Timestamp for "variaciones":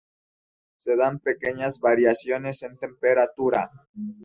1.79-2.63